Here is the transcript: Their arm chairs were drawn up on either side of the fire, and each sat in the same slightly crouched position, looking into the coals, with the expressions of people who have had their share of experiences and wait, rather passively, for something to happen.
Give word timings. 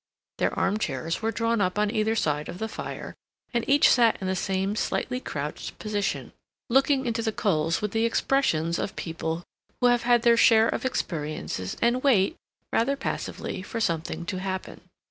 Their 0.39 0.51
arm 0.57 0.79
chairs 0.79 1.21
were 1.21 1.31
drawn 1.31 1.61
up 1.61 1.77
on 1.77 1.91
either 1.91 2.15
side 2.15 2.49
of 2.49 2.57
the 2.57 2.67
fire, 2.67 3.13
and 3.53 3.63
each 3.69 3.87
sat 3.87 4.17
in 4.19 4.25
the 4.25 4.35
same 4.35 4.75
slightly 4.75 5.19
crouched 5.19 5.77
position, 5.77 6.31
looking 6.71 7.05
into 7.05 7.21
the 7.21 7.31
coals, 7.31 7.83
with 7.83 7.91
the 7.91 8.05
expressions 8.05 8.79
of 8.79 8.95
people 8.95 9.43
who 9.79 9.85
have 9.89 10.01
had 10.01 10.23
their 10.23 10.37
share 10.37 10.67
of 10.69 10.85
experiences 10.85 11.77
and 11.83 12.01
wait, 12.01 12.35
rather 12.73 12.95
passively, 12.95 13.61
for 13.61 13.79
something 13.79 14.25
to 14.25 14.39
happen. 14.39 14.81